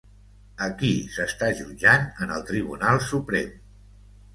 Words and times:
A 0.67 0.69
qui 0.79 0.89
s'està 1.17 1.51
jutjant 1.61 2.11
en 2.27 2.37
el 2.39 2.49
Tribunal 2.51 3.07
Suprem? 3.15 3.59